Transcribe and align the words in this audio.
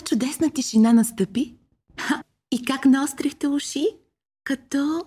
чудесна 0.00 0.50
тишина 0.50 0.92
настъпи? 0.92 1.54
Ха, 1.98 2.22
и 2.52 2.64
как 2.64 2.84
наострихте 2.84 3.48
уши? 3.48 3.86
Като... 4.44 5.04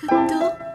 като... 0.00 0.69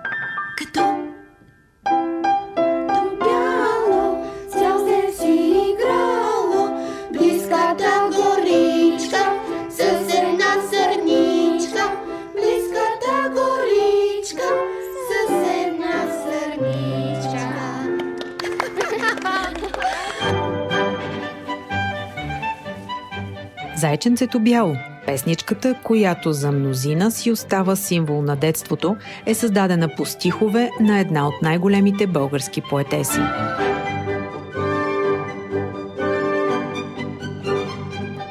Зайченцето 23.78 24.40
бяло, 24.40 24.76
песничката, 25.06 25.76
която 25.84 26.34
за 26.34 26.52
мнозина 26.52 27.12
си 27.12 27.32
остава 27.32 27.76
символ 27.76 28.22
на 28.22 28.36
детството, 28.36 28.96
е 29.26 29.34
създадена 29.34 29.90
по 29.98 30.06
стихове 30.06 30.70
на 30.80 31.00
една 31.00 31.28
от 31.28 31.34
най-големите 31.42 32.08
български 32.08 32.62
поетеси. 32.62 33.20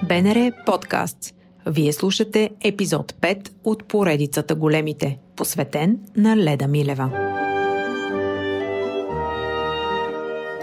БНР 0.03 0.53
подкаст. 0.67 1.35
Вие 1.67 1.93
слушате 1.93 2.51
епизод 2.65 3.13
5 3.13 3.49
от 3.65 3.85
поредицата 3.85 4.55
Големите, 4.55 5.19
посветен 5.37 5.99
на 6.17 6.37
Леда 6.37 6.69
Милева. 6.69 7.24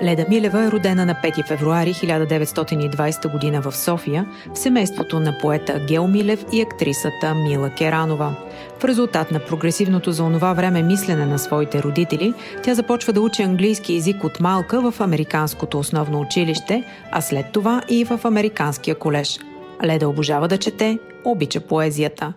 Леда 0.03 0.25
Милева 0.29 0.65
е 0.65 0.71
родена 0.71 1.05
на 1.05 1.15
5 1.15 1.47
февруари 1.47 1.93
1920 1.93 3.53
г. 3.53 3.69
в 3.69 3.77
София 3.77 4.25
в 4.53 4.57
семейството 4.57 5.19
на 5.19 5.37
поета 5.37 5.79
Гео 5.87 6.07
Милев 6.07 6.45
и 6.51 6.61
актрисата 6.61 7.35
Мила 7.35 7.69
Керанова. 7.69 8.35
В 8.79 8.85
резултат 8.85 9.31
на 9.31 9.39
прогресивното 9.39 10.11
за 10.11 10.23
онова 10.23 10.53
време 10.53 10.83
мислене 10.83 11.25
на 11.25 11.39
своите 11.39 11.83
родители, 11.83 12.33
тя 12.63 12.73
започва 12.73 13.13
да 13.13 13.21
учи 13.21 13.43
английски 13.43 13.93
язик 13.93 14.23
от 14.23 14.39
малка 14.39 14.91
в 14.91 15.01
Американското 15.01 15.79
основно 15.79 16.19
училище, 16.19 16.83
а 17.11 17.21
след 17.21 17.45
това 17.51 17.81
и 17.89 18.03
в 18.03 18.19
Американския 18.23 18.95
колеж. 18.95 19.39
Леда 19.85 20.07
обожава 20.07 20.47
да 20.47 20.57
чете, 20.57 20.99
обича 21.25 21.59
поезията. 21.59 22.33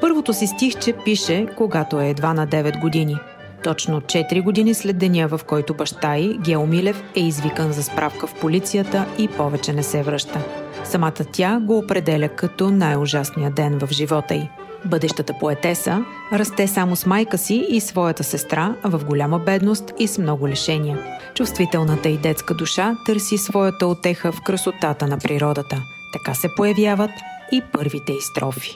Първото 0.00 0.32
си 0.32 0.46
стихче 0.46 0.92
пише, 1.04 1.46
когато 1.56 2.00
е 2.00 2.08
едва 2.08 2.34
на 2.34 2.46
9 2.46 2.80
години– 2.80 3.16
точно 3.64 4.00
4 4.00 4.42
години 4.42 4.74
след 4.74 4.98
деня, 4.98 5.28
в 5.28 5.40
който 5.46 5.74
баща 5.74 6.16
й, 6.16 6.38
Гео 6.38 6.66
Милев, 6.66 7.02
е 7.16 7.20
извикан 7.20 7.72
за 7.72 7.82
справка 7.82 8.26
в 8.26 8.34
полицията 8.34 9.06
и 9.18 9.28
повече 9.28 9.72
не 9.72 9.82
се 9.82 10.02
връща. 10.02 10.44
Самата 10.84 11.24
тя 11.32 11.60
го 11.60 11.78
определя 11.78 12.28
като 12.28 12.70
най-ужасния 12.70 13.50
ден 13.50 13.78
в 13.78 13.92
живота 13.92 14.34
й. 14.34 14.48
Бъдещата 14.84 15.34
поетеса 15.40 16.04
расте 16.32 16.68
само 16.68 16.96
с 16.96 17.06
майка 17.06 17.38
си 17.38 17.66
и 17.68 17.80
своята 17.80 18.24
сестра 18.24 18.74
в 18.84 19.04
голяма 19.04 19.38
бедност 19.38 19.92
и 19.98 20.08
с 20.08 20.18
много 20.18 20.48
лишения. 20.48 20.98
Чувствителната 21.34 22.08
и 22.08 22.18
детска 22.18 22.54
душа 22.54 22.94
търси 23.06 23.38
своята 23.38 23.86
отеха 23.86 24.32
в 24.32 24.42
красотата 24.46 25.06
на 25.06 25.18
природата. 25.18 25.76
Така 26.12 26.34
се 26.34 26.48
появяват 26.56 27.10
и 27.52 27.62
първите 27.72 28.12
и 28.12 28.20
строфи. 28.20 28.70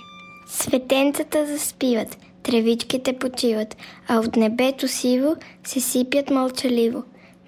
Светенцата 0.47 1.47
заспиват– 1.47 2.17
тревичките 2.43 3.13
почиват, 3.13 3.77
а 4.09 4.19
от 4.19 4.37
небето 4.37 4.89
сиво 4.89 5.37
се 5.65 5.81
сипят 5.81 6.31
мълчаливо. 6.31 7.03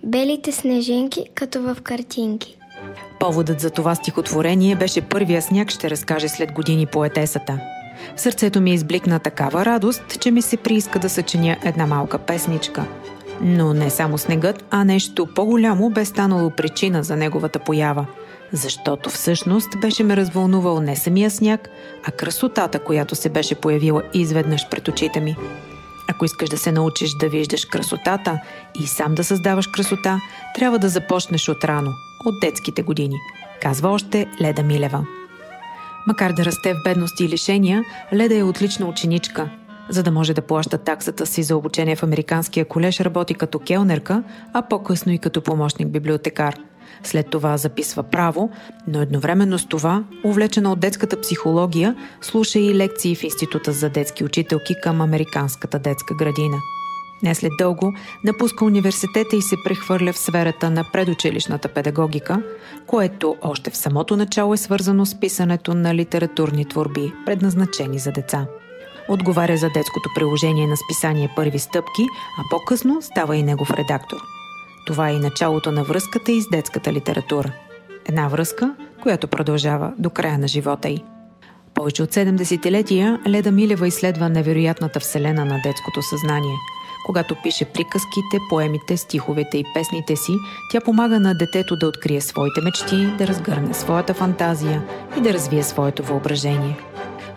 Белите 0.04 0.52
снежинки, 0.52 1.24
като 1.34 1.62
в 1.62 1.76
картинки. 1.82 2.58
Поводът 3.20 3.60
за 3.60 3.70
това 3.70 3.94
стихотворение 3.94 4.76
беше 4.76 5.00
първия 5.00 5.42
сняг, 5.42 5.70
ще 5.70 5.90
разкаже 5.90 6.28
след 6.28 6.52
години 6.52 6.86
поетесата. 6.86 7.60
В 8.16 8.20
сърцето 8.20 8.60
ми 8.60 8.74
избликна 8.74 9.18
такава 9.18 9.64
радост, 9.64 10.20
че 10.20 10.30
ми 10.30 10.42
се 10.42 10.56
прииска 10.56 10.98
да 10.98 11.08
съчиня 11.08 11.56
една 11.64 11.86
малка 11.86 12.18
песничка. 12.18 12.84
Но 13.40 13.74
не 13.74 13.90
само 13.90 14.18
снегът, 14.18 14.64
а 14.70 14.84
нещо 14.84 15.26
по-голямо 15.34 15.90
бе 15.90 16.04
станало 16.04 16.50
причина 16.50 17.02
за 17.02 17.16
неговата 17.16 17.58
поява– 17.58 18.06
защото 18.54 19.10
всъщност 19.10 19.68
беше 19.80 20.04
ме 20.04 20.16
развълнувал 20.16 20.80
не 20.80 20.96
самия 20.96 21.30
сняг, 21.30 21.68
а 22.08 22.10
красотата, 22.10 22.78
която 22.78 23.14
се 23.14 23.28
беше 23.28 23.54
появила 23.54 24.02
изведнъж 24.14 24.68
пред 24.68 24.88
очите 24.88 25.20
ми. 25.20 25.36
Ако 26.08 26.24
искаш 26.24 26.48
да 26.48 26.58
се 26.58 26.72
научиш 26.72 27.10
да 27.20 27.28
виждаш 27.28 27.64
красотата 27.64 28.40
и 28.80 28.86
сам 28.86 29.14
да 29.14 29.24
създаваш 29.24 29.66
красота, 29.66 30.20
трябва 30.54 30.78
да 30.78 30.88
започнеш 30.88 31.48
от 31.48 31.64
рано, 31.64 31.90
от 32.26 32.40
детските 32.40 32.82
години, 32.82 33.16
казва 33.62 33.88
още 33.88 34.26
Леда 34.40 34.62
Милева. 34.62 35.06
Макар 36.06 36.32
да 36.32 36.44
расте 36.44 36.74
в 36.74 36.82
бедност 36.84 37.20
и 37.20 37.28
лишения, 37.28 37.84
Леда 38.12 38.36
е 38.36 38.42
отлична 38.42 38.86
ученичка. 38.86 39.50
За 39.88 40.02
да 40.02 40.10
може 40.10 40.34
да 40.34 40.42
плаща 40.42 40.78
таксата 40.78 41.26
си 41.26 41.42
за 41.42 41.56
обучение 41.56 41.96
в 41.96 42.02
Американския 42.02 42.64
колеж, 42.64 43.00
работи 43.00 43.34
като 43.34 43.58
келнерка, 43.58 44.22
а 44.52 44.62
по-късно 44.62 45.12
и 45.12 45.18
като 45.18 45.42
помощник 45.42 45.88
библиотекар– 45.88 46.54
след 47.06 47.30
това 47.30 47.56
записва 47.56 48.02
право, 48.02 48.50
но 48.86 49.02
едновременно 49.02 49.58
с 49.58 49.66
това, 49.66 50.04
увлечена 50.24 50.72
от 50.72 50.80
детската 50.80 51.20
психология, 51.20 51.96
слуша 52.20 52.58
и 52.58 52.74
лекции 52.74 53.14
в 53.14 53.24
Института 53.24 53.72
за 53.72 53.90
детски 53.90 54.24
учителки 54.24 54.74
към 54.82 55.00
Американската 55.00 55.78
детска 55.78 56.14
градина. 56.14 56.56
Не 57.22 57.34
след 57.34 57.52
дълго 57.58 57.92
напуска 58.24 58.64
университета 58.64 59.36
и 59.36 59.42
се 59.42 59.56
прехвърля 59.64 60.12
в 60.12 60.18
сферата 60.18 60.70
на 60.70 60.84
предучилищната 60.92 61.68
педагогика, 61.68 62.42
което 62.86 63.36
още 63.42 63.70
в 63.70 63.76
самото 63.76 64.16
начало 64.16 64.54
е 64.54 64.56
свързано 64.56 65.06
с 65.06 65.20
писането 65.20 65.74
на 65.74 65.94
литературни 65.94 66.64
творби, 66.64 67.12
предназначени 67.26 67.98
за 67.98 68.12
деца. 68.12 68.46
Отговаря 69.08 69.56
за 69.56 69.66
детското 69.66 70.10
приложение 70.14 70.66
на 70.66 70.76
списание 70.76 71.32
Първи 71.36 71.58
стъпки, 71.58 72.02
а 72.38 72.42
по-късно 72.50 73.02
става 73.02 73.36
и 73.36 73.42
негов 73.42 73.70
редактор– 73.70 74.18
това 74.86 75.08
е 75.08 75.14
и 75.14 75.18
началото 75.18 75.72
на 75.72 75.84
връзката 75.84 76.32
и 76.32 76.42
с 76.42 76.48
детската 76.48 76.92
литература. 76.92 77.52
Една 78.08 78.28
връзка, 78.28 78.74
която 79.02 79.28
продължава 79.28 79.92
до 79.98 80.10
края 80.10 80.38
на 80.38 80.48
живота 80.48 80.88
й. 80.88 81.04
Повече 81.74 82.02
от 82.02 82.14
7 82.14 82.30
десетилетия 82.32 83.20
Леда 83.28 83.52
Милева 83.52 83.88
изследва 83.88 84.28
невероятната 84.28 85.00
вселена 85.00 85.44
на 85.44 85.60
детското 85.64 86.02
съзнание. 86.02 86.56
Когато 87.06 87.36
пише 87.42 87.64
приказките, 87.64 88.38
поемите, 88.50 88.96
стиховете 88.96 89.58
и 89.58 89.64
песните 89.74 90.16
си, 90.16 90.32
тя 90.70 90.80
помага 90.80 91.20
на 91.20 91.34
детето 91.34 91.76
да 91.76 91.86
открие 91.86 92.20
своите 92.20 92.60
мечти, 92.60 93.06
да 93.18 93.26
разгърне 93.26 93.74
своята 93.74 94.14
фантазия 94.14 94.82
и 95.18 95.20
да 95.20 95.32
развие 95.32 95.62
своето 95.62 96.02
въображение. 96.02 96.76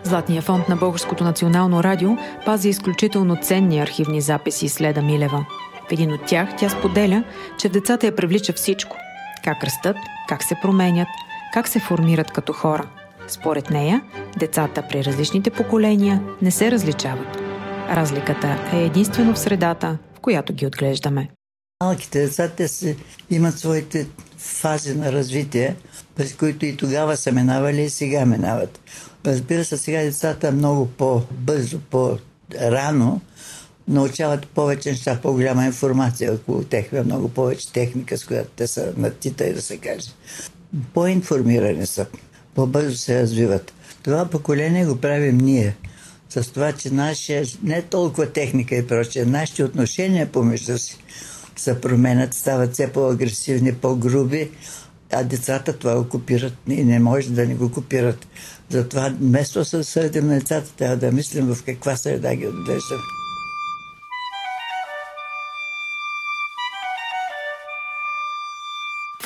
Златния 0.04 0.42
фонд 0.42 0.68
на 0.68 0.76
Българското 0.76 1.24
национално 1.24 1.82
радио 1.82 2.10
пази 2.44 2.68
изключително 2.68 3.36
ценни 3.42 3.80
архивни 3.80 4.20
записи 4.20 4.68
с 4.68 4.80
Леда 4.80 5.02
Милева– 5.02 5.46
в 5.88 5.92
един 5.92 6.12
от 6.12 6.26
тях 6.26 6.48
тя 6.58 6.68
споделя, 6.68 7.24
че 7.58 7.68
в 7.68 7.72
децата 7.72 8.06
я 8.06 8.16
привлича 8.16 8.52
всичко. 8.52 8.96
Как 9.44 9.64
растат, 9.64 9.96
как 10.28 10.42
се 10.42 10.54
променят, 10.62 11.08
как 11.54 11.68
се 11.68 11.80
формират 11.80 12.30
като 12.30 12.52
хора. 12.52 12.88
Според 13.28 13.70
нея, 13.70 14.02
децата 14.38 14.84
при 14.88 15.04
различните 15.04 15.50
поколения 15.50 16.22
не 16.42 16.50
се 16.50 16.70
различават. 16.70 17.38
Разликата 17.90 18.58
е 18.72 18.84
единствено 18.84 19.34
в 19.34 19.38
средата, 19.38 19.98
в 20.14 20.20
която 20.20 20.52
ги 20.52 20.66
отглеждаме. 20.66 21.28
Малките 21.84 22.20
деца, 22.20 22.48
те 22.48 22.68
си 22.68 22.96
имат 23.30 23.58
своите 23.58 24.06
фази 24.38 24.94
на 24.94 25.12
развитие, 25.12 25.76
през 26.16 26.34
които 26.34 26.66
и 26.66 26.76
тогава 26.76 27.16
са 27.16 27.32
минавали 27.32 27.82
и 27.82 27.90
сега 27.90 28.26
минават. 28.26 28.80
Разбира 29.26 29.64
се, 29.64 29.76
сега 29.76 30.02
децата 30.02 30.52
много 30.52 30.86
по-бързо, 30.88 31.78
по-рано 31.80 33.20
научават 33.88 34.46
повече 34.46 34.90
неща, 34.90 35.18
по-голяма 35.22 35.66
информация 35.66 36.32
около 36.32 36.64
тях, 36.64 36.84
много 37.04 37.28
повече 37.28 37.72
техника, 37.72 38.18
с 38.18 38.24
която 38.24 38.50
те 38.56 38.66
са 38.66 38.92
натита 38.96 39.46
и 39.46 39.54
да 39.54 39.62
се 39.62 39.76
каже. 39.76 40.08
По-информирани 40.94 41.86
са, 41.86 42.06
по-бързо 42.54 42.96
се 42.96 43.22
развиват. 43.22 43.72
Това 44.02 44.24
поколение 44.24 44.86
го 44.86 44.96
правим 44.96 45.38
ние. 45.38 45.76
С 46.28 46.52
това, 46.52 46.72
че 46.72 46.90
нашия, 46.90 47.44
не 47.62 47.82
толкова 47.82 48.26
техника 48.26 48.74
и 48.74 48.86
прочее, 48.86 49.24
нашите 49.24 49.64
отношения 49.64 50.32
помежду 50.32 50.78
си 50.78 50.98
се 51.56 51.80
променят, 51.80 52.34
стават 52.34 52.72
все 52.72 52.92
по-агресивни, 52.92 53.74
по-груби, 53.74 54.50
а 55.12 55.24
децата 55.24 55.72
това 55.72 55.96
го 55.96 56.08
копират 56.08 56.54
и 56.68 56.84
не 56.84 56.98
може 56.98 57.30
да 57.30 57.46
не 57.46 57.54
го 57.54 57.72
копират. 57.72 58.26
Затова 58.70 59.14
вместо 59.20 59.58
да 59.58 59.84
съдим 59.84 60.26
на 60.26 60.34
децата, 60.34 60.72
трябва 60.76 60.96
да 60.96 61.12
мислим 61.12 61.54
в 61.54 61.62
каква 61.62 61.96
среда 61.96 62.34
ги 62.34 62.46
отглеждаме. 62.46 63.17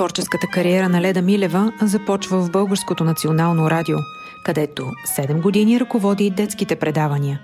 Творческата 0.03 0.47
кариера 0.47 0.89
на 0.89 1.01
Леда 1.01 1.23
Милева 1.23 1.73
започва 1.83 2.43
в 2.43 2.51
Българското 2.51 3.05
национално 3.05 3.71
радио, 3.71 3.97
където 4.45 4.91
7 5.19 5.43
години 5.43 5.81
ръководи 5.81 6.31
детските 6.31 6.77
предавания. 6.77 7.41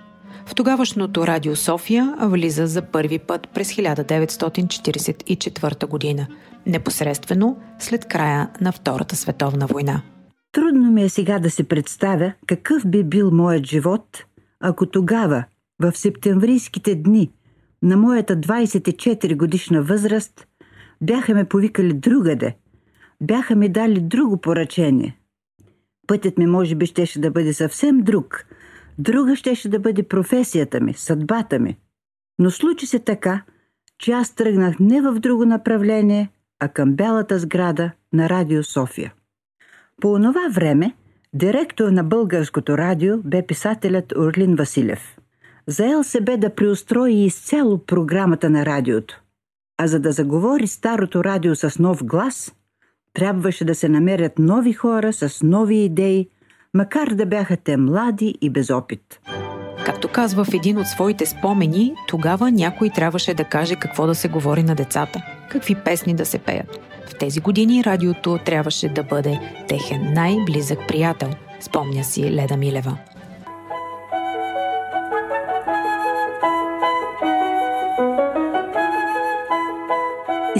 В 0.47 0.55
тогавашното 0.55 1.27
радио 1.27 1.57
София 1.57 2.17
влиза 2.21 2.67
за 2.67 2.83
първи 2.83 3.19
път 3.19 3.49
през 3.55 3.73
1944 3.73 5.87
година, 5.87 6.27
непосредствено 6.67 7.57
след 7.79 8.05
края 8.05 8.51
на 8.61 8.73
Втората 8.73 9.17
световна 9.17 9.67
война. 9.67 10.03
Трудно 10.53 10.91
ми 10.91 11.03
е 11.03 11.09
сега 11.09 11.39
да 11.39 11.51
се 11.51 11.69
представя 11.69 12.33
какъв 12.47 12.87
би 12.87 13.05
бил 13.05 13.31
моят 13.31 13.67
живот, 13.67 14.25
ако 14.61 14.87
тогава, 14.87 15.45
в 15.83 15.93
септемврийските 15.95 16.95
дни, 16.95 17.31
на 17.83 17.97
моята 17.97 18.37
24 18.37 19.37
годишна 19.37 19.83
възраст, 19.83 20.48
бяха 21.01 21.35
ме 21.35 21.45
повикали 21.45 21.93
другаде, 21.93 22.57
бяха 23.21 23.57
ми 23.57 23.69
дали 23.69 24.01
друго 24.01 24.41
поръчение. 24.41 25.19
Пътят 26.07 26.39
ми 26.39 26.47
може 26.47 26.75
би 26.75 26.87
щеше 26.87 27.21
да 27.21 27.31
бъде 27.31 27.53
съвсем 27.53 27.99
друг, 27.99 28.45
друга 28.99 29.37
щеше 29.37 29.69
да 29.69 29.79
бъде 29.79 30.03
професията 30.03 30.81
ми, 30.81 30.95
съдбата 30.95 31.59
ми. 31.59 31.77
Но 32.39 32.51
случи 32.51 32.87
се 32.87 32.99
така, 32.99 33.43
че 33.99 34.13
аз 34.13 34.35
тръгнах 34.35 34.79
не 34.81 35.01
в 35.01 35.21
друго 35.21 35.45
направление, 35.45 36.31
а 36.61 36.69
към 36.69 36.95
бялата 36.95 37.39
сграда 37.39 37.91
на 38.13 38.29
Радио 38.29 38.65
София. 38.65 39.15
По 40.01 40.13
онова 40.13 40.49
време 40.53 40.95
директор 41.33 41.89
на 41.89 42.05
българското 42.05 42.79
радио 42.79 43.19
бе 43.19 43.47
писателят 43.47 44.13
Орлин 44.17 44.55
Василев. 44.55 45.19
Заел 45.67 46.05
се 46.05 46.21
бе 46.21 46.37
да 46.37 46.55
преустрои 46.55 47.25
изцяло 47.25 47.79
програмата 47.79 48.51
на 48.51 48.67
радиото. 48.67 49.23
А 49.79 49.87
за 49.87 50.01
да 50.01 50.13
заговори 50.13 50.67
старото 50.67 51.25
радио 51.25 51.55
с 51.55 51.79
нов 51.79 52.05
глас, 52.05 52.55
трябваше 53.15 53.65
да 53.65 53.75
се 53.75 53.89
намерят 53.89 54.39
нови 54.39 54.73
хора 54.73 55.13
с 55.13 55.43
нови 55.43 55.77
идеи, 55.77 56.29
макар 56.75 57.09
да 57.09 57.27
бяха 57.27 57.57
те 57.57 57.77
млади 57.77 58.35
и 58.41 58.51
без 58.51 58.71
опит. 58.71 59.21
Както 59.85 60.09
казва 60.09 60.45
в 60.45 60.55
един 60.55 60.79
от 60.79 60.87
своите 60.87 61.27
спомени, 61.27 61.95
тогава 62.09 62.51
някой 62.51 62.91
трябваше 62.91 63.35
да 63.35 63.45
каже 63.45 63.77
какво 63.77 64.07
да 64.07 64.15
се 64.15 64.29
говори 64.29 64.63
на 64.63 64.75
децата, 64.75 65.23
какви 65.51 65.75
песни 65.75 66.15
да 66.15 66.27
се 66.27 66.39
пеят. 66.39 66.81
В 67.07 67.19
тези 67.19 67.41
години 67.41 67.85
радиото 67.85 68.39
трябваше 68.45 68.89
да 68.89 69.03
бъде 69.03 69.41
техен 69.69 70.13
най-близък 70.13 70.79
приятел, 70.89 71.31
спомня 71.61 72.05
си 72.05 72.33
Леда 72.33 72.57
Милева. 72.57 72.99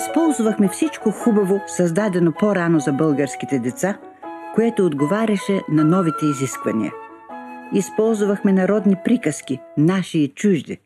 Използвахме 0.09 0.69
всичко 0.69 1.11
хубаво, 1.11 1.61
създадено 1.67 2.33
по-рано 2.33 2.81
за 2.81 2.93
българските 2.93 3.59
деца, 3.59 3.99
което 4.55 4.87
отговаряше 4.87 5.61
на 5.69 5.85
новите 5.85 6.27
изисквания. 6.27 6.93
Използвахме 7.75 8.53
народни 8.53 8.97
приказки, 9.05 9.61
наши 9.79 10.19
и 10.19 10.29
чужди. 10.29 10.79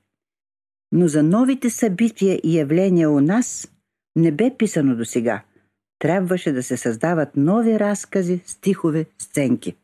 Но 0.92 1.08
за 1.08 1.22
новите 1.22 1.70
събития 1.70 2.40
и 2.44 2.58
явления 2.58 3.10
у 3.10 3.20
нас 3.20 3.72
не 4.16 4.32
бе 4.32 4.50
писано 4.58 4.96
до 4.96 5.04
сега. 5.04 5.42
Трябваше 5.98 6.52
да 6.52 6.62
се 6.62 6.76
създават 6.76 7.28
нови 7.36 7.80
разкази, 7.80 8.40
стихове, 8.44 9.06
сценки. 9.18 9.76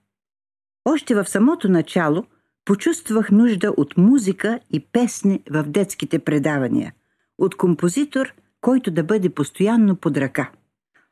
Още 0.84 1.14
в 1.14 1.28
самото 1.28 1.68
начало 1.68 2.24
почувствах 2.64 3.30
нужда 3.30 3.70
от 3.76 3.96
музика 3.96 4.60
и 4.70 4.80
песни 4.80 5.42
в 5.50 5.62
детските 5.62 6.18
предавания, 6.18 6.92
от 7.38 7.54
композитор– 7.56 8.34
който 8.60 8.90
да 8.90 9.04
бъде 9.04 9.28
постоянно 9.28 9.96
под 9.96 10.16
ръка. 10.16 10.50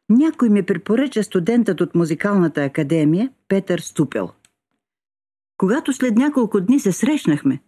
Някой 0.08 0.48
ми 0.48 0.62
препоръча 0.62 1.22
студентът 1.22 1.80
от 1.80 1.94
музикалната 1.94 2.64
академия 2.64 3.30
Петър 3.48 3.78
Ступел. 3.78 4.30
Когато 5.58 5.92
след 5.92 6.14
няколко 6.14 6.60
дни 6.60 6.80
се 6.80 6.92
срещнахме, 6.92 7.60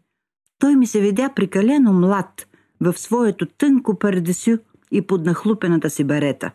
той 0.59 0.77
ми 0.77 0.87
се 0.87 1.01
видя 1.01 1.33
прекалено 1.37 1.93
млад 1.93 2.47
в 2.81 2.99
своето 2.99 3.47
тънко 3.47 3.99
пардесю 3.99 4.59
и 4.91 5.03
под 5.07 5.27
нахлупената 5.27 5.91
си 5.91 6.05
барета. 6.05 6.51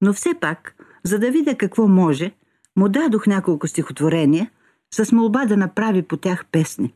Но 0.00 0.12
все 0.12 0.34
пак, 0.40 0.76
за 1.04 1.18
да 1.18 1.30
видя 1.30 1.56
какво 1.56 1.88
може, 1.88 2.32
му 2.76 2.88
дадох 2.88 3.26
няколко 3.26 3.68
стихотворения 3.68 4.50
с 4.94 5.12
молба 5.12 5.44
да 5.44 5.56
направи 5.56 6.02
по 6.02 6.16
тях 6.16 6.46
песни. 6.52 6.94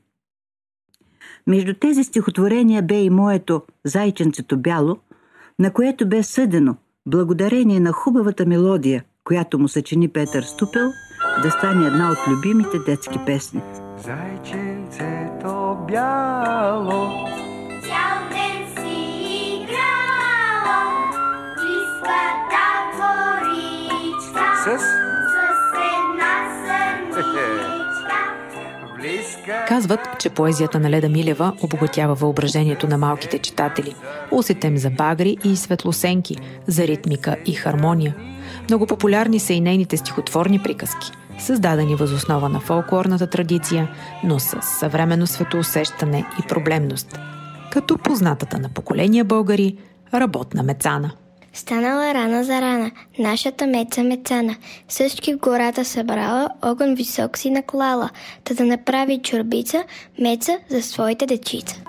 Между 1.47 1.75
тези 1.75 2.05
стихотворения 2.05 2.83
бе 2.83 3.03
и 3.03 3.11
моето 3.11 3.63
«Зайченцето 3.85 4.59
бяло», 4.59 4.99
на 5.59 5.73
което 5.73 6.09
бе 6.09 6.23
съдено, 6.23 6.77
благодарение 7.07 7.81
на 7.81 7.93
хубавата 7.93 8.47
мелодия, 8.47 9.05
която 9.25 9.59
му 9.59 9.69
съчини 9.69 10.09
Петър 10.09 10.43
Ступел, 10.43 10.91
да 11.43 11.51
стане 11.51 11.87
една 11.87 12.11
от 12.13 12.19
любимите 12.29 12.79
детски 12.87 13.19
песни. 13.27 13.61
Зайченцето 13.97 15.77
бяло 15.89 17.11
Цял 17.83 18.19
ден 18.31 18.69
си 18.77 18.97
играло 19.55 20.89
С? 24.65 24.79
С 24.79 24.98
Казват, 29.69 30.01
че 30.19 30.31
поезията 30.31 30.81
на 30.81 30.91
Леда 30.91 31.09
Милева 31.09 31.53
обогатява 31.63 32.15
въображението 32.15 32.87
на 32.89 32.99
малките 32.99 33.39
читатели. 33.39 33.95
Усетем 34.31 34.77
за 34.77 34.91
багри 34.91 35.37
и 35.45 35.57
светлосенки, 35.57 36.37
за 36.67 36.87
ритмика 36.87 37.37
и 37.47 37.53
хармония. 37.53 38.17
Много 38.69 38.87
популярни 38.87 39.41
са 39.41 39.53
и 39.53 39.61
нейните 39.61 39.97
стихотворни 39.97 40.63
приказки, 40.63 41.11
създадени 41.39 41.95
възоснова 41.95 42.49
на 42.49 42.61
фолклорната 42.61 43.27
традиция, 43.27 43.91
но 44.25 44.39
с 44.39 44.63
съвременно 44.63 45.27
светоусещане 45.27 46.25
и 46.45 46.47
проблемност. 46.49 47.19
Като 47.73 47.99
познатата 47.99 48.59
на 48.59 48.69
поколения 48.69 49.25
българи 49.25 49.77
работна 50.15 50.63
мецана– 50.63 51.11
Станала 51.59 52.15
рана 52.15 52.45
за 52.45 52.61
рана, 52.61 52.91
нашата 53.19 53.67
меца 53.67 54.05
мецана. 54.05 54.57
Съчки 54.89 55.35
в 55.35 55.39
гората 55.39 55.85
събрала, 55.85 56.49
огън 56.63 56.95
висок 56.95 57.39
си 57.39 57.51
наклала, 57.51 58.11
та 58.45 58.55
да 58.55 58.65
направи 58.65 59.19
чорбица, 59.23 59.85
меца 60.19 60.59
за 60.69 60.83
своите 60.83 61.27
дечица. 61.27 61.83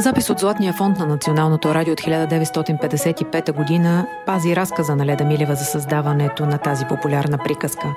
Запис 0.00 0.30
от 0.30 0.38
Златния 0.38 0.72
фонд 0.72 0.98
на 0.98 1.06
Националното 1.06 1.74
радио 1.74 1.92
от 1.92 2.00
1955 2.00 3.52
година 3.52 4.06
пази 4.26 4.56
разказа 4.56 4.96
на 4.96 5.06
Леда 5.06 5.24
Милева 5.24 5.54
за 5.54 5.64
създаването 5.64 6.46
на 6.46 6.58
тази 6.58 6.84
популярна 6.84 7.38
приказка. 7.38 7.94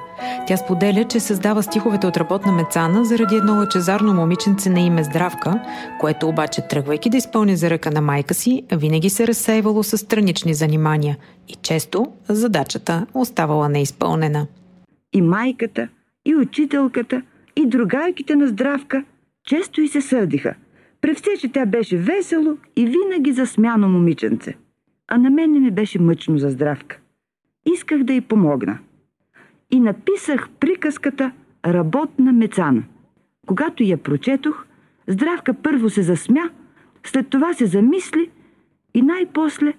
Тя 0.47 0.57
споделя, 0.57 1.03
че 1.03 1.19
създава 1.19 1.63
стиховете 1.63 2.07
от 2.07 2.17
работна 2.17 2.51
мецана 2.51 3.05
заради 3.05 3.35
едно 3.35 3.55
лъчезарно 3.55 4.13
момиченце 4.13 4.69
на 4.69 4.79
име 4.79 5.03
Здравка, 5.03 5.59
което 6.00 6.27
обаче, 6.27 6.67
тръгвайки 6.67 7.09
да 7.09 7.17
изпълни 7.17 7.55
за 7.55 7.69
ръка 7.69 7.91
на 7.91 8.01
майка 8.01 8.33
си, 8.33 8.63
винаги 8.71 9.09
се 9.09 9.27
разсейвало 9.27 9.83
с 9.83 9.97
странични 9.97 10.53
занимания 10.53 11.17
и 11.47 11.55
често 11.55 12.07
задачата 12.29 13.05
оставала 13.13 13.69
неизпълнена. 13.69 14.47
И 15.13 15.21
майката, 15.21 15.88
и 16.25 16.35
учителката, 16.35 17.22
и 17.55 17.67
другайките 17.67 18.36
на 18.36 18.48
Здравка 18.48 19.03
често 19.45 19.81
и 19.81 19.88
се 19.88 20.01
сърдиха– 20.01 20.53
при 21.03 21.13
все, 21.13 21.29
че 21.39 21.51
тя 21.51 21.65
беше 21.65 21.98
весело 21.98 22.57
и 22.75 22.86
винаги 22.86 23.31
засмяно 23.31 23.89
момиченце. 23.89 24.57
А 25.07 25.17
на 25.17 25.29
мен 25.29 25.51
не 25.51 25.60
ми 25.60 25.72
беше 25.72 26.01
мъчно 26.01 26.38
за 26.38 26.50
здравка. 26.50 27.00
Исках 27.74 28.03
да 28.03 28.13
й 28.13 28.22
помогна. 28.22 28.79
И 29.72 29.79
написах 29.79 30.50
приказката 30.60 31.31
«Работна 31.65 32.33
мецана». 32.33 32.83
Когато 33.48 33.83
я 33.83 33.98
прочетох, 33.98 34.65
здравка 35.07 35.53
първо 35.53 35.89
се 35.89 36.01
засмя, 36.01 36.50
след 37.05 37.29
това 37.29 37.53
се 37.53 37.65
замисли 37.65 38.29
и 38.93 39.01
най-после 39.01 39.74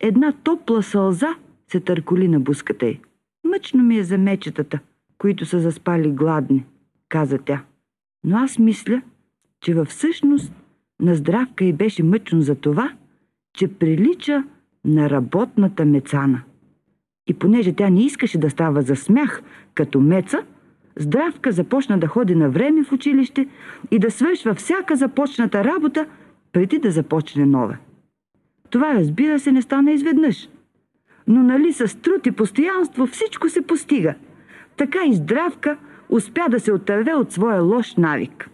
една 0.00 0.32
топла 0.32 0.82
сълза 0.82 1.34
се 1.68 1.80
търколи 1.80 2.28
на 2.28 2.40
буската 2.40 2.86
й. 2.86 3.00
Мъчно 3.44 3.82
ми 3.82 3.98
е 3.98 4.04
за 4.04 4.18
мечетата, 4.18 4.78
които 5.18 5.46
са 5.46 5.60
заспали 5.60 6.10
гладни, 6.10 6.64
каза 7.08 7.38
тя. 7.38 7.64
Но 8.24 8.36
аз 8.36 8.58
мисля, 8.58 9.02
че 9.60 9.74
във 9.74 9.88
всъщност 9.88 10.52
на 11.04 11.14
здравка 11.14 11.64
й 11.64 11.72
беше 11.72 12.02
мъчно 12.02 12.40
за 12.40 12.54
това, 12.54 12.92
че 13.56 13.68
прилича 13.68 14.44
на 14.84 15.10
работната 15.10 15.84
мецана. 15.84 16.42
И 17.28 17.34
понеже 17.34 17.72
тя 17.72 17.90
не 17.90 18.04
искаше 18.04 18.38
да 18.38 18.50
става 18.50 18.82
за 18.82 18.96
смях 18.96 19.42
като 19.74 20.00
меца, 20.00 20.44
здравка 20.96 21.52
започна 21.52 21.98
да 21.98 22.06
ходи 22.06 22.34
на 22.34 22.50
време 22.50 22.84
в 22.84 22.92
училище 22.92 23.48
и 23.90 23.98
да 23.98 24.10
свършва 24.10 24.54
всяка 24.54 24.96
започната 24.96 25.64
работа, 25.64 26.06
преди 26.52 26.78
да 26.78 26.90
започне 26.90 27.46
нова. 27.46 27.76
Това, 28.70 28.94
разбира 28.94 29.38
се, 29.38 29.52
не 29.52 29.62
стана 29.62 29.92
изведнъж. 29.92 30.48
Но 31.26 31.42
нали 31.42 31.72
с 31.72 32.00
труд 32.00 32.26
и 32.26 32.32
постоянство 32.32 33.06
всичко 33.06 33.48
се 33.48 33.62
постига. 33.62 34.14
Така 34.76 34.98
и 35.06 35.14
здравка 35.14 35.76
успя 36.08 36.48
да 36.50 36.60
се 36.60 36.72
отърве 36.72 37.14
от 37.14 37.32
своя 37.32 37.62
лош 37.62 37.94
навик– 37.94 38.50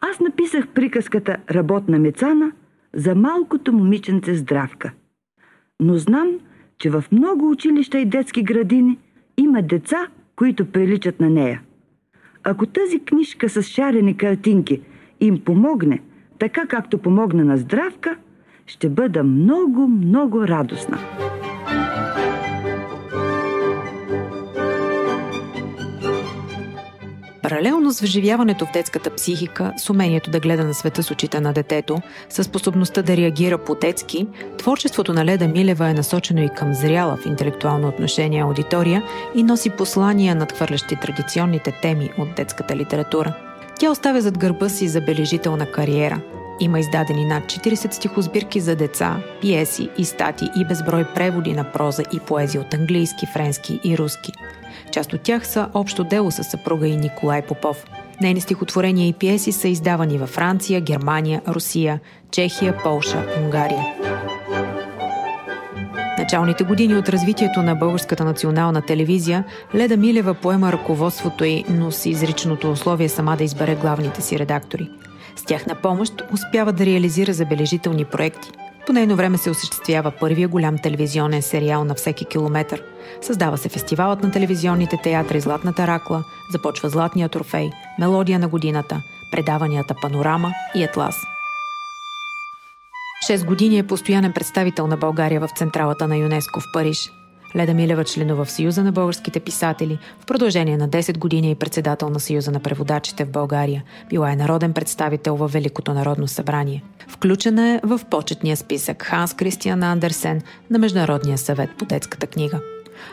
аз 0.00 0.20
написах 0.20 0.68
приказката 0.68 1.36
«Работна 1.50 1.98
мецана» 1.98 2.52
за 2.94 3.14
малкото 3.14 3.72
момиченце 3.72 4.34
Здравка. 4.34 4.92
Но 5.80 5.94
знам, 5.98 6.28
че 6.78 6.90
в 6.90 7.04
много 7.12 7.50
училища 7.50 7.98
и 7.98 8.04
детски 8.04 8.42
градини 8.42 8.98
има 9.36 9.62
деца, 9.62 10.08
които 10.36 10.72
приличат 10.72 11.20
на 11.20 11.30
нея. 11.30 11.62
Ако 12.44 12.66
тази 12.66 13.00
книжка 13.00 13.48
с 13.48 13.62
шарени 13.62 14.16
картинки 14.16 14.80
им 15.20 15.40
помогне, 15.44 16.02
така 16.38 16.66
както 16.66 16.98
помогна 16.98 17.44
на 17.44 17.56
Здравка, 17.56 18.16
ще 18.66 18.88
бъда 18.88 19.24
много, 19.24 19.88
много 19.88 20.48
радостна. 20.48 20.98
Паралелно 27.48 27.92
с 27.92 28.00
вживяването 28.00 28.66
в 28.66 28.72
детската 28.72 29.10
психика, 29.10 29.72
с 29.76 29.90
умението 29.90 30.30
да 30.30 30.40
гледа 30.40 30.64
на 30.64 30.74
света 30.74 31.02
с 31.02 31.10
очите 31.10 31.40
на 31.40 31.52
детето, 31.52 31.98
с 32.28 32.44
способността 32.44 33.02
да 33.02 33.16
реагира 33.16 33.58
по-детски, 33.58 34.26
творчеството 34.58 35.12
на 35.12 35.24
Леда 35.24 35.48
Милева 35.48 35.88
е 35.88 35.94
насочено 35.94 36.42
и 36.42 36.48
към 36.48 36.74
зряла 36.74 37.16
в 37.16 37.26
интелектуално 37.26 37.88
отношение 37.88 38.42
аудитория 38.42 39.02
и 39.34 39.42
носи 39.42 39.70
послания, 39.70 40.34
надхвърлящи 40.34 40.96
традиционните 40.96 41.72
теми 41.82 42.10
от 42.18 42.34
детската 42.36 42.76
литература. 42.76 43.36
Тя 43.78 43.90
оставя 43.90 44.20
зад 44.20 44.38
гърба 44.38 44.68
си 44.68 44.88
забележителна 44.88 45.66
кариера. 45.66 46.20
Има 46.60 46.80
издадени 46.80 47.24
над 47.24 47.44
40 47.44 47.92
стихосбирки 47.92 48.60
за 48.60 48.76
деца, 48.76 49.16
пиеси 49.40 49.88
и 49.98 50.04
стати 50.04 50.48
и 50.56 50.64
безброй 50.64 51.04
преводи 51.14 51.52
на 51.52 51.72
проза 51.72 52.02
и 52.12 52.20
поезия 52.20 52.60
от 52.60 52.74
английски, 52.74 53.26
френски 53.26 53.80
и 53.84 53.98
руски– 53.98 54.32
Част 54.90 55.12
от 55.12 55.20
тях 55.20 55.46
са 55.46 55.68
общо 55.74 56.04
дело 56.04 56.30
с 56.30 56.44
съпруга 56.44 56.86
и 56.86 56.96
Николай 56.96 57.42
Попов. 57.42 57.84
Нейни 58.20 58.40
стихотворения 58.40 59.08
и 59.08 59.12
пиеси 59.12 59.52
са 59.52 59.68
издавани 59.68 60.18
във 60.18 60.30
Франция, 60.30 60.80
Германия, 60.80 61.42
Русия, 61.48 62.00
Чехия, 62.30 62.76
Полша, 62.82 63.24
Унгария. 63.44 63.84
Началните 66.18 66.64
години 66.64 66.96
от 66.96 67.08
развитието 67.08 67.62
на 67.62 67.74
Българската 67.74 68.24
национална 68.24 68.82
телевизия, 68.82 69.44
Леда 69.74 69.96
Милева 69.96 70.34
поема 70.34 70.72
ръководството 70.72 71.44
й, 71.44 71.64
но 71.70 71.90
с 71.90 72.06
изричното 72.06 72.70
условие 72.70 73.08
сама 73.08 73.36
да 73.36 73.44
избере 73.44 73.74
главните 73.74 74.22
си 74.22 74.38
редактори. 74.38 74.90
С 75.46 75.48
тях 75.48 75.66
на 75.66 75.74
помощ 75.74 76.12
успява 76.32 76.72
да 76.72 76.86
реализира 76.86 77.32
забележителни 77.32 78.04
проекти– 78.04 78.50
по 78.86 78.92
нейно 78.92 79.16
време 79.16 79.38
се 79.38 79.50
осъществява 79.50 80.12
първия 80.20 80.48
голям 80.48 80.78
телевизионен 80.78 81.42
сериал 81.42 81.84
на 81.84 81.94
всеки 81.94 82.24
километър. 82.24 82.82
Създава 83.20 83.58
се 83.58 83.68
фестивалът 83.68 84.22
на 84.22 84.30
телевизионните 84.30 84.96
театри 85.02 85.40
Златната 85.40 85.86
ракла, 85.86 86.24
започва 86.52 86.88
Златния 86.88 87.28
трофей, 87.28 87.70
Мелодия 87.98 88.38
на 88.38 88.48
годината, 88.48 89.02
предаванията 89.32 89.94
Панорама 90.02 90.52
и 90.74 90.84
Атлас. 90.84 91.16
Шест 93.26 93.44
години 93.44 93.78
е 93.78 93.86
постоянен 93.86 94.32
представител 94.32 94.86
на 94.86 94.96
България 94.96 95.40
в 95.40 95.48
централата 95.56 96.08
на 96.08 96.16
ЮНЕСКО 96.16 96.60
в 96.60 96.72
Париж. 96.72 97.12
Леда 97.56 97.74
Милева 97.74 98.04
членува 98.04 98.44
в 98.44 98.50
Съюза 98.50 98.84
на 98.84 98.92
българските 98.92 99.40
писатели. 99.40 99.98
В 100.20 100.26
продължение 100.26 100.76
на 100.76 100.88
10 100.88 101.18
години 101.18 101.50
е 101.50 101.54
председател 101.54 102.10
на 102.10 102.20
Съюза 102.20 102.50
на 102.50 102.60
преводачите 102.60 103.24
в 103.24 103.30
България. 103.30 103.84
Била 104.08 104.32
е 104.32 104.36
народен 104.36 104.72
представител 104.72 105.36
във 105.36 105.52
Великото 105.52 105.94
народно 105.94 106.28
събрание. 106.28 106.82
Включена 107.08 107.68
е 107.68 107.80
в 107.84 108.00
почетния 108.10 108.56
списък 108.56 109.02
Ханс 109.02 109.34
Кристиан 109.34 109.82
Андерсен 109.82 110.42
на 110.70 110.78
Международния 110.78 111.38
съвет 111.38 111.70
по 111.78 111.84
детската 111.84 112.26
книга. 112.26 112.60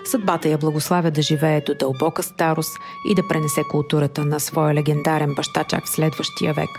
Съдбата 0.05 0.49
я 0.49 0.57
благославя 0.57 1.11
да 1.11 1.21
живее 1.21 1.61
до 1.61 1.73
дълбока 1.79 2.23
старост 2.23 2.77
и 3.11 3.15
да 3.15 3.27
пренесе 3.27 3.61
културата 3.71 4.25
на 4.25 4.39
своя 4.39 4.73
легендарен 4.73 5.33
баща 5.35 5.63
чак 5.63 5.85
в 5.85 5.95
следващия 5.95 6.53
век. 6.53 6.69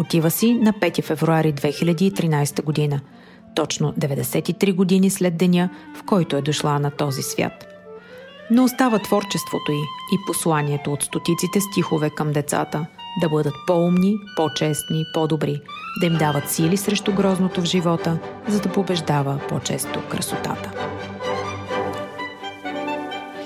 Отива 0.00 0.30
си 0.30 0.54
на 0.54 0.72
5 0.72 1.02
февруари 1.02 1.52
2013 1.52 2.62
година– 2.62 3.00
точно 3.56 3.92
93 3.92 4.74
години 4.74 5.10
след 5.10 5.36
деня, 5.36 5.70
в 5.98 6.02
който 6.02 6.36
е 6.36 6.42
дошла 6.42 6.78
на 6.78 6.90
този 6.90 7.22
свят. 7.22 7.66
Но 8.50 8.64
остава 8.64 8.98
творчеството 8.98 9.72
й 9.72 9.82
и 10.12 10.16
посланието 10.26 10.92
от 10.92 11.02
стотиците 11.02 11.60
стихове 11.60 12.10
към 12.10 12.32
децата 12.32 12.86
да 13.20 13.28
бъдат 13.28 13.54
по-умни, 13.66 14.16
по-честни, 14.36 15.04
по-добри, 15.14 15.60
да 16.00 16.06
им 16.06 16.14
дават 16.14 16.50
сили 16.50 16.76
срещу 16.76 17.14
грозното 17.14 17.60
в 17.60 17.64
живота, 17.64 18.18
за 18.48 18.60
да 18.60 18.68
побеждава 18.68 19.40
по-често 19.48 20.02
красотата. 20.08 20.70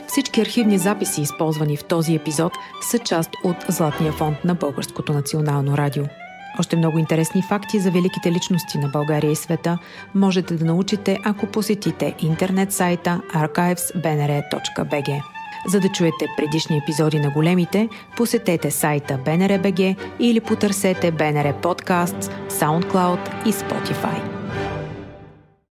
Всички 0.08 0.40
архивни 0.40 0.78
записи, 0.78 1.20
използвани 1.20 1.76
в 1.76 1.84
този 1.84 2.14
епизод, 2.14 2.52
са 2.90 2.98
част 2.98 3.30
от 3.44 3.56
Златния 3.68 4.12
фонд 4.12 4.44
на 4.44 4.54
Българското 4.54 5.12
национално 5.12 5.76
радио– 5.76 6.04
още 6.60 6.76
много 6.76 6.98
интересни 6.98 7.42
факти 7.42 7.80
за 7.80 7.90
великите 7.90 8.32
личности 8.32 8.78
на 8.78 8.88
България 8.88 9.30
и 9.30 9.36
света 9.36 9.78
можете 10.14 10.54
да 10.54 10.64
научите, 10.64 11.18
ако 11.24 11.46
посетите 11.46 12.14
интернет 12.18 12.72
сайта 12.72 13.20
archives.bnr.bg. 13.34 15.22
За 15.66 15.80
да 15.80 15.88
чуете 15.88 16.26
предишни 16.36 16.78
епизоди 16.78 17.18
на 17.18 17.30
големите, 17.30 17.88
посетете 18.16 18.70
сайта 18.70 19.18
BNR.bg 19.24 19.96
или 20.20 20.40
потърсете 20.40 21.12
BNR 21.12 21.62
Podcasts, 21.62 22.30
SoundCloud 22.50 23.46
и 23.46 23.52
Spotify. 23.52 24.39